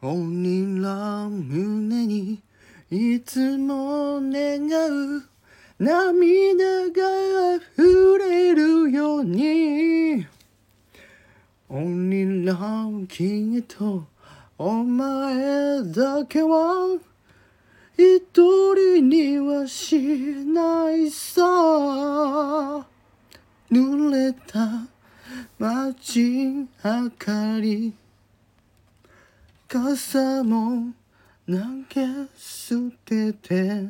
[0.00, 2.40] 鬼ら胸に
[2.88, 4.68] いつも願
[5.16, 5.24] う
[5.76, 10.24] 涙が溢れるように。
[11.68, 12.56] 鬼ら
[13.08, 14.06] 君と
[14.56, 16.96] お前だけは
[17.96, 21.42] 一人にはしないさ。
[23.68, 24.86] 濡れた
[25.58, 27.92] 街明かり。
[29.70, 30.94] 傘も
[31.46, 31.56] 投
[31.90, 33.88] げ捨てて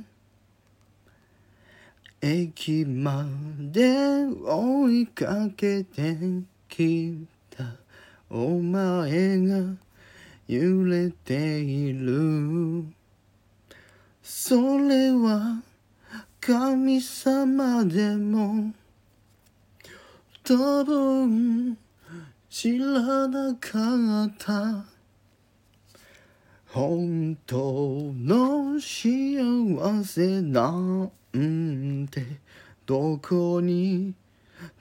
[2.21, 3.25] 駅ま
[3.61, 6.17] で追いかけて
[6.69, 7.77] きた
[8.29, 9.77] お前が
[10.49, 12.85] 揺れている。
[14.21, 15.63] それは
[16.41, 18.73] 神様でも
[20.43, 21.79] 多分
[22.51, 24.98] 知らなかった。
[26.79, 32.25] 本当の幸せなんて
[32.87, 34.15] どこに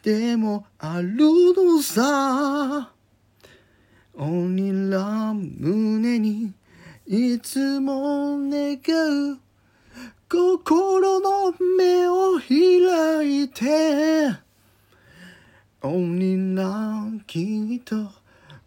[0.04, 1.18] でもある
[1.56, 2.92] のさ。
[4.14, 6.54] 鬼ら胸に
[7.08, 8.78] いつも願
[9.32, 9.40] う
[10.30, 14.36] 心の目を開いて。
[15.82, 18.12] 鬼ら君と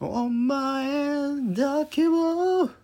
[0.00, 2.79] お前だけを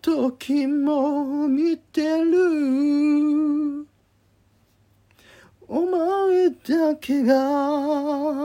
[0.00, 3.86] 時も見てる。
[5.66, 8.43] お前だけが